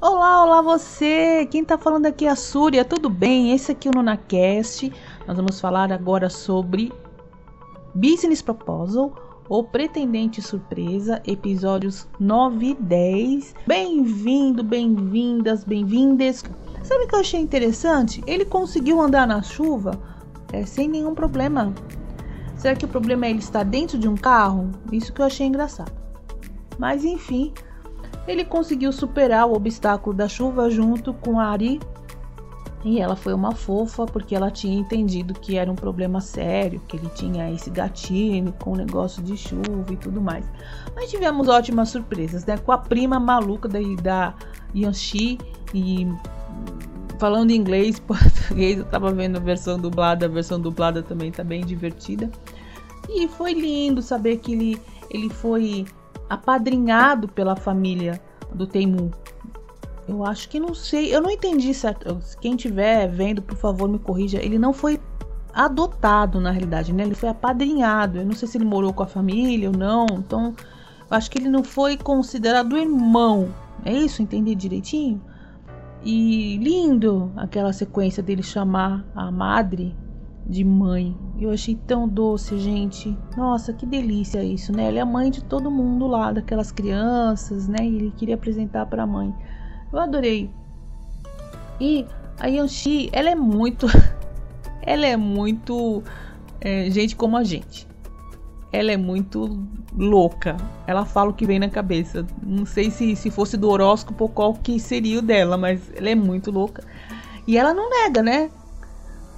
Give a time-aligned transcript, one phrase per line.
[0.00, 1.48] Olá, olá você!
[1.50, 3.52] Quem tá falando aqui é a Súria, tudo bem?
[3.52, 4.92] Esse aqui é o NunaCast.
[5.26, 6.92] Nós vamos falar agora sobre
[7.92, 9.12] Business Proposal
[9.48, 13.56] ou Pretendente Surpresa, episódios 9 e 10.
[13.66, 16.44] Bem-vindo, bem-vindas, bem-vindes.
[16.84, 18.22] Sabe o que eu achei interessante?
[18.24, 19.98] Ele conseguiu andar na chuva
[20.52, 21.72] é, sem nenhum problema.
[22.56, 24.70] Será que o problema é ele estar dentro de um carro?
[24.90, 25.92] Isso que eu achei engraçado.
[26.78, 27.52] Mas enfim,
[28.26, 31.80] ele conseguiu superar o obstáculo da chuva junto com a Ari.
[32.84, 36.96] E ela foi uma fofa porque ela tinha entendido que era um problema sério, que
[36.96, 40.44] ele tinha esse gatinho com o negócio de chuva e tudo mais.
[40.94, 42.56] Mas tivemos ótimas surpresas, né?
[42.56, 44.34] Com a prima maluca da, da
[44.74, 45.38] Yanxi
[45.74, 46.06] e
[47.18, 51.64] falando inglês, português, eu tava vendo a versão dublada, a versão dublada também tá bem
[51.64, 52.30] divertida.
[53.08, 55.86] E foi lindo saber que ele, ele foi
[56.28, 58.20] apadrinhado pela família
[58.52, 59.10] do Teimu.
[60.06, 62.18] Eu acho que não sei, eu não entendi certo.
[62.40, 64.42] Quem estiver vendo, por favor, me corrija.
[64.42, 64.98] Ele não foi
[65.52, 67.02] adotado na realidade, né?
[67.02, 68.18] Ele foi apadrinhado.
[68.18, 70.06] Eu não sei se ele morou com a família ou não.
[70.12, 70.54] Então,
[71.10, 73.54] acho que ele não foi considerado irmão.
[73.84, 74.22] É isso?
[74.22, 75.20] Entendi direitinho?
[76.02, 79.96] E lindo aquela sequência dele chamar a madre
[80.46, 81.16] de mãe.
[81.38, 83.16] Eu achei tão doce, gente.
[83.36, 84.88] Nossa, que delícia isso, né?
[84.88, 87.84] Ela é a mãe de todo mundo lá, daquelas crianças, né?
[87.84, 89.34] E ele queria apresentar para a mãe.
[89.92, 90.50] Eu adorei.
[91.80, 92.06] E
[92.38, 93.86] a Yanxi, ela é muito.
[94.80, 96.02] ela é muito.
[96.60, 97.87] É, gente como a gente.
[98.72, 99.66] Ela é muito
[99.96, 100.56] louca.
[100.86, 102.26] Ela fala o que vem na cabeça.
[102.42, 106.14] Não sei se, se fosse do horóscopo qual que seria o dela, mas ela é
[106.14, 106.84] muito louca.
[107.46, 108.50] E ela não nega, né?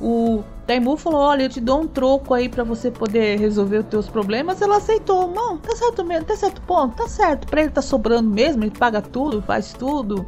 [0.00, 3.86] O Taimu falou: Olha, eu te dou um troco aí para você poder resolver os
[3.86, 4.62] teus problemas.
[4.62, 5.28] Ela aceitou.
[5.28, 7.46] Não, tá certo mesmo, tá certo ponto, tá certo.
[7.46, 10.26] Pra ele tá sobrando mesmo, ele paga tudo, faz tudo.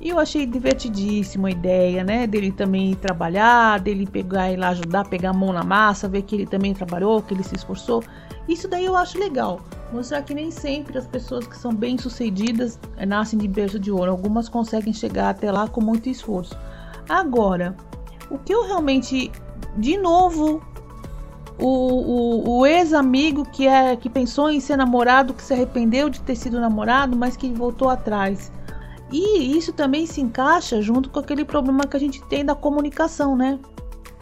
[0.00, 2.26] E eu achei divertidíssima a ideia, né?
[2.26, 6.36] Dele também trabalhar, dele pegar e lá ajudar, pegar a mão na massa, ver que
[6.36, 8.04] ele também trabalhou, que ele se esforçou.
[8.48, 9.60] Isso daí eu acho legal.
[9.92, 13.90] Mostrar que nem sempre as pessoas que são bem sucedidas eh, nascem de berço de
[13.90, 14.10] ouro.
[14.10, 16.56] Algumas conseguem chegar até lá com muito esforço.
[17.08, 17.76] Agora,
[18.30, 19.32] o que eu realmente.
[19.76, 20.62] De novo,
[21.58, 26.20] o, o, o ex-amigo que, é, que pensou em ser namorado, que se arrependeu de
[26.20, 28.50] ter sido namorado, mas que voltou atrás.
[29.10, 33.34] E isso também se encaixa junto com aquele problema que a gente tem da comunicação,
[33.36, 33.58] né?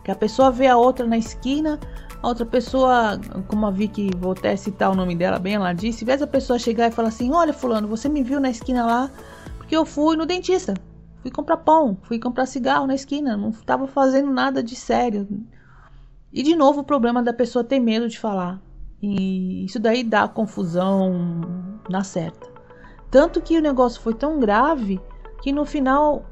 [0.04, 1.80] Que a pessoa vê a outra na esquina,
[2.22, 6.04] a outra pessoa, como a Vicky, vou até citar o nome dela bem, ela disse,
[6.04, 9.10] vê essa pessoa chegar e falar assim: Olha, Fulano, você me viu na esquina lá
[9.56, 10.74] porque eu fui no dentista.
[11.22, 15.26] Fui comprar pão, fui comprar cigarro na esquina, não estava fazendo nada de sério.
[16.32, 18.62] E de novo o problema da pessoa ter medo de falar.
[19.02, 21.40] E isso daí dá confusão
[21.90, 22.55] na certa.
[23.16, 25.00] Tanto que o negócio foi tão grave
[25.40, 26.22] que no final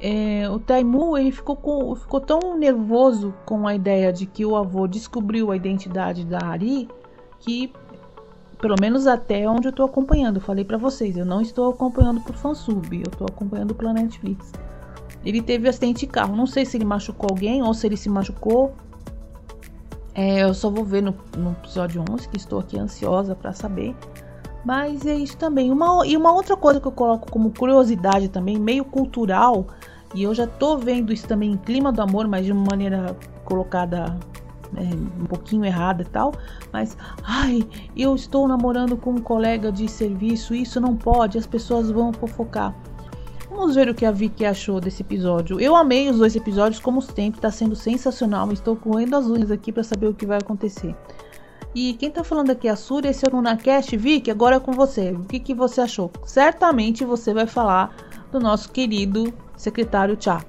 [0.00, 4.56] é, o Taimu ele ficou, com, ficou tão nervoso com a ideia de que o
[4.56, 6.88] avô descobriu a identidade da Ari
[7.38, 7.70] que
[8.58, 10.40] pelo menos até onde eu estou acompanhando.
[10.40, 14.52] Falei para vocês, eu não estou acompanhando por fansub, eu estou acompanhando pela Netflix.
[15.22, 18.08] Ele teve acidente de carro, não sei se ele machucou alguém ou se ele se
[18.08, 18.72] machucou.
[20.14, 23.94] É, eu só vou ver no, no episódio 11, que estou aqui ansiosa para saber.
[24.64, 25.70] Mas é isso também.
[25.70, 29.66] Uma, e uma outra coisa que eu coloco como curiosidade também, meio cultural,
[30.14, 33.16] e eu já tô vendo isso também em Clima do Amor, mas de uma maneira
[33.44, 34.16] colocada
[34.76, 34.82] é,
[35.20, 36.32] um pouquinho errada e tal,
[36.72, 41.90] mas ai, eu estou namorando com um colega de serviço, isso não pode, as pessoas
[41.90, 42.74] vão fofocar.
[43.50, 45.60] Vamos ver o que a Vicky achou desse episódio.
[45.60, 48.50] Eu amei os dois episódios, como sempre, tá sendo sensacional.
[48.50, 50.96] Estou correndo as unhas aqui para saber o que vai acontecer.
[51.74, 53.96] E quem tá falando aqui é a Suri, esse é o NunaCast.
[53.96, 55.12] Vicky, agora é com você.
[55.12, 56.10] O que, que você achou?
[56.24, 57.96] Certamente você vai falar
[58.30, 60.44] do nosso querido secretário Tchá.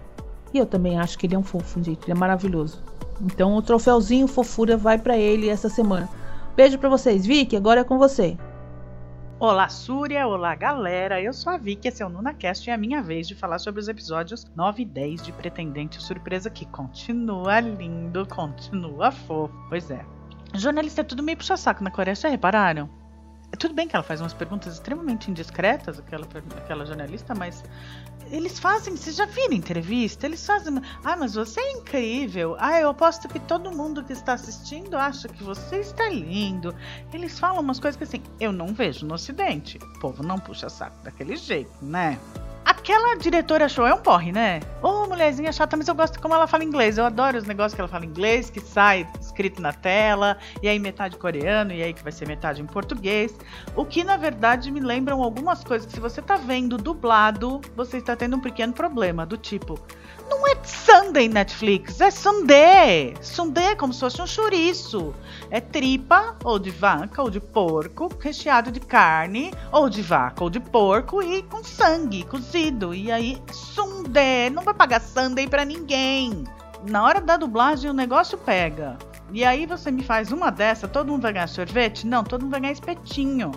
[0.54, 2.04] E eu também acho que ele é um fofo, gente.
[2.04, 2.84] Ele é maravilhoso.
[3.22, 6.10] Então o troféuzinho fofura vai para ele essa semana.
[6.58, 8.38] Beijo para vocês, Vicky, agora é com você.
[9.40, 10.28] Olá, Súria!
[10.28, 11.22] Olá, galera!
[11.22, 13.60] Eu sou a Vicky, esse é o NunaCast e é a minha vez de falar
[13.60, 19.54] sobre os episódios 9 e 10 de Pretendente Surpresa, que continua lindo, continua fofo.
[19.70, 20.06] Pois é.
[20.54, 22.90] Jornalista é tudo meio puxa-saco na Coreia, já repararam?
[23.58, 26.28] Tudo bem que ela faz umas perguntas extremamente indiscretas, aquela,
[26.58, 27.64] aquela jornalista, mas
[28.32, 30.26] eles fazem, vocês já viram entrevista?
[30.26, 30.82] Eles fazem.
[31.04, 32.56] Ah, mas você é incrível.
[32.60, 36.76] Ah, eu aposto que todo mundo que está assistindo acha que você está lindo.
[37.14, 39.78] Eles falam umas coisas que assim, eu não vejo no Ocidente.
[39.78, 42.20] O povo não puxa saco daquele jeito, né?
[42.84, 44.60] Aquela diretora show é um porre, né?
[44.82, 46.98] Ô, mulherzinha chata, mas eu gosto como ela fala inglês.
[46.98, 50.78] Eu adoro os negócios que ela fala inglês, que sai escrito na tela, e aí
[50.78, 53.34] metade coreano, e aí que vai ser metade em português.
[53.74, 58.00] O que na verdade me lembram algumas coisas que se você tá vendo dublado, você
[58.00, 59.80] está tendo um pequeno problema, do tipo.
[60.30, 60.54] Não é
[61.14, 63.14] Sunday Netflix, é Sunday.
[63.22, 65.14] Sunday é como se fosse um chouriço.
[65.52, 70.50] É tripa, ou de vaca, ou de porco, recheado de carne, ou de vaca, ou
[70.50, 72.96] de porco, e com sangue cozido.
[72.96, 74.50] E aí, Sunday.
[74.50, 76.46] Não vai pagar Sunday pra ninguém.
[76.90, 78.98] Na hora da dublagem, o negócio pega.
[79.32, 82.08] E aí você me faz uma dessa, todo mundo vai ganhar sorvete?
[82.08, 83.52] Não, todo mundo vai ganhar espetinho.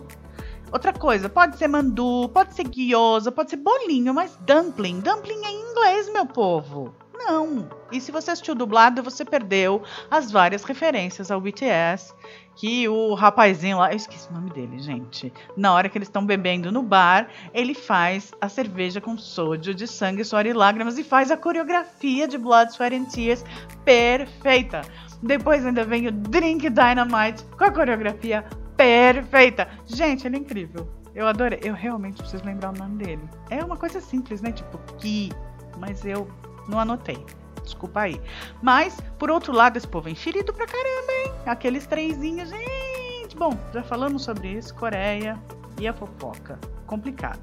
[0.71, 5.01] Outra coisa, pode ser mandu, pode ser guiosa, pode ser bolinho, mas dumpling.
[5.01, 6.95] Dumpling é em inglês, meu povo.
[7.17, 7.69] Não.
[7.91, 12.15] E se você assistiu dublado, você perdeu as várias referências ao BTS.
[12.55, 15.33] Que o rapazinho lá, eu esqueci o nome dele, gente.
[15.57, 19.87] Na hora que eles estão bebendo no bar, ele faz a cerveja com sódio de
[19.87, 23.45] sangue, suor e lágrimas e faz a coreografia de Blood, Sweat and Tears
[23.85, 24.83] perfeita.
[25.23, 28.45] Depois ainda vem o Drink Dynamite com a coreografia
[28.77, 29.69] perfeita.
[29.87, 30.89] Gente, ele é incrível.
[31.15, 31.61] Eu adorei.
[31.63, 33.23] Eu realmente preciso lembrar o nome dele.
[33.51, 34.53] É uma coisa simples, né?
[34.53, 35.31] Tipo, que.
[35.79, 36.29] Mas eu
[36.69, 37.25] não anotei.
[37.63, 38.21] Desculpa aí.
[38.63, 41.33] Mas, por outro lado, esse povo é enxerido pra caramba, hein?
[41.47, 43.37] Aqueles trezinhos, gente.
[43.37, 44.75] Bom, já falamos sobre isso.
[44.75, 45.39] Coreia
[45.81, 46.59] e a fofoca.
[46.87, 47.41] Complicado.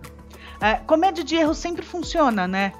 [0.62, 2.72] É, comédia de erro sempre funciona, né?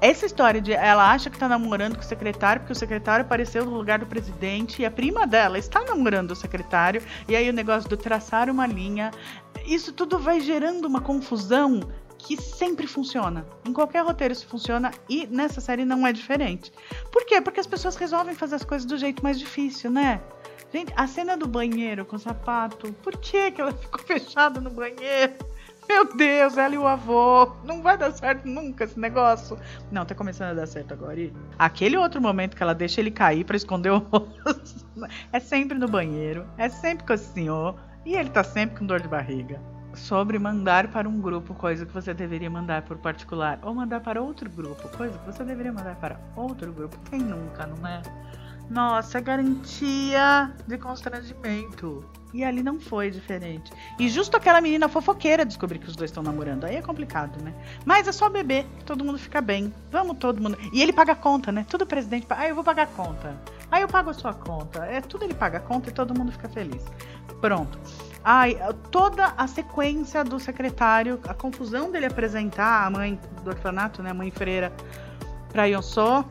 [0.00, 3.66] Essa história de ela acha que tá namorando com o secretário porque o secretário apareceu
[3.66, 7.52] no lugar do presidente e a prima dela está namorando o secretário e aí o
[7.52, 9.10] negócio do traçar uma linha,
[9.66, 11.80] isso tudo vai gerando uma confusão
[12.22, 13.46] que sempre funciona.
[13.64, 16.72] Em qualquer roteiro isso funciona e nessa série não é diferente.
[17.10, 17.40] Por quê?
[17.40, 20.20] Porque as pessoas resolvem fazer as coisas do jeito mais difícil, né?
[20.72, 24.70] Gente, a cena do banheiro com o sapato, por que, que ela ficou fechada no
[24.70, 25.34] banheiro?
[25.88, 27.52] Meu Deus, ela e o avô.
[27.64, 29.58] Não vai dar certo nunca esse negócio.
[29.90, 31.18] Não, tá começando a dar certo agora.
[31.18, 34.88] E aquele outro momento que ela deixa ele cair para esconder o rosto.
[35.32, 36.46] É sempre no banheiro.
[36.58, 37.74] É sempre com o senhor.
[38.04, 39.60] E ele tá sempre com dor de barriga.
[39.94, 43.58] Sobre mandar para um grupo, coisa que você deveria mandar por particular.
[43.62, 46.96] Ou mandar para outro grupo, coisa que você deveria mandar para outro grupo.
[47.10, 48.02] Quem nunca, não é?
[48.70, 52.04] Nossa, é garantia de constrangimento.
[52.32, 53.72] E ali não foi diferente.
[53.98, 56.64] E justo aquela menina fofoqueira descobrir que os dois estão namorando.
[56.64, 57.52] Aí é complicado, né?
[57.84, 59.74] Mas é só beber, que todo mundo fica bem.
[59.90, 60.56] Vamos todo mundo.
[60.72, 61.66] E ele paga a conta, né?
[61.68, 62.28] Tudo presidente.
[62.30, 63.36] Ah, eu vou pagar a conta.
[63.72, 64.84] Aí eu pago a sua conta.
[64.84, 66.84] É tudo ele paga a conta e todo mundo fica feliz.
[67.40, 67.76] Pronto.
[68.22, 68.58] Ai,
[68.90, 74.14] toda a sequência do secretário, a confusão dele apresentar a mãe do orfanato, né, a
[74.14, 74.70] mãe freira,
[75.50, 76.24] pra Yonsô,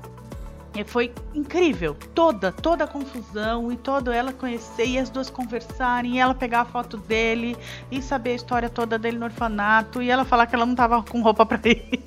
[0.76, 1.96] e foi incrível.
[2.14, 6.62] Toda, toda a confusão e toda ela conhecer e as duas conversarem, e ela pegar
[6.62, 7.58] a foto dele
[7.92, 11.02] e saber a história toda dele no orfanato, e ela falar que ela não tava
[11.04, 11.60] com roupa para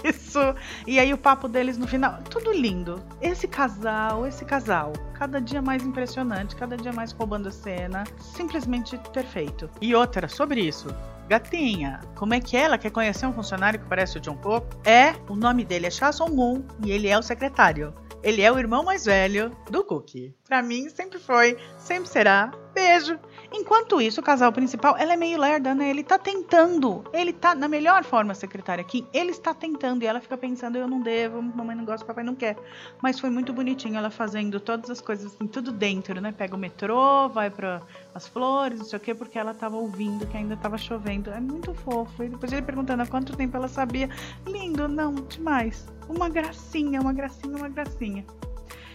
[0.05, 0.39] isso.
[0.87, 3.03] E aí o papo deles no final, tudo lindo.
[3.21, 8.99] Esse casal, esse casal, cada dia mais impressionante, cada dia mais roubando a cena, simplesmente
[9.13, 9.69] perfeito.
[9.81, 10.89] E outra sobre isso,
[11.29, 14.77] Gatinha, como é que ela quer conhecer um funcionário que parece o John Pope?
[14.85, 17.95] É, o nome dele é Cha Song Moon e ele é o secretário.
[18.23, 20.35] Ele é o irmão mais velho do Cookie.
[20.47, 22.53] Pra mim, sempre foi, sempre será.
[22.73, 23.19] Beijo.
[23.55, 25.91] Enquanto isso, o casal principal, ela é meio lerda, né?
[25.91, 27.05] Ele tá tentando.
[27.13, 30.03] Ele tá, na melhor forma, secretária aqui, ele está tentando.
[30.03, 32.57] E ela fica pensando, eu não devo, mamãe não gosta, papai não quer.
[33.03, 36.33] Mas foi muito bonitinho ela fazendo todas as coisas assim, tudo dentro, né?
[36.33, 37.83] Pega o metrô, vai para
[38.15, 41.31] as flores, não sei o quê, porque ela tava ouvindo que ainda tava chovendo.
[41.31, 42.25] É muito fofo.
[42.25, 44.09] E depois ele perguntando há quanto tempo ela sabia.
[44.47, 45.87] Lindo, não, demais.
[46.09, 48.25] Uma gracinha, uma gracinha, uma gracinha.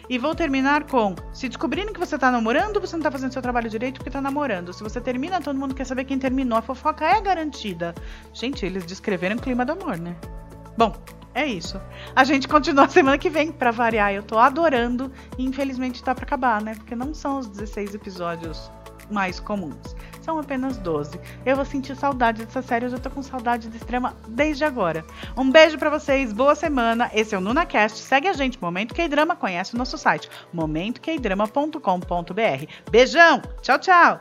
[0.10, 3.42] E vou terminar com: se descobrirem que você tá namorando, você não tá fazendo seu
[3.42, 4.74] trabalho direito porque tá namorando.
[4.74, 6.58] Se você termina, todo mundo quer saber quem terminou.
[6.58, 7.94] A fofoca é garantida.
[8.34, 10.16] Gente, eles descreveram o clima do amor, né?
[10.78, 10.96] Bom,
[11.34, 11.80] é isso.
[12.16, 14.14] A gente continua semana que vem para variar.
[14.14, 16.76] Eu tô adorando e infelizmente tá para acabar, né?
[16.76, 18.72] Porque não são os 16 episódios
[19.10, 19.96] mais comuns.
[20.22, 21.18] São apenas 12.
[21.46, 25.06] Eu vou sentir saudade dessa série, eu já tô com saudade de extrema desde agora.
[25.38, 27.10] Um beijo para vocês, boa semana.
[27.14, 28.00] Esse é o NunaCast.
[28.00, 32.92] Segue a gente, Momento Que Drama, conhece o nosso site, momentoqueidrama.com.br.
[32.92, 34.20] Beijão, tchau, tchau.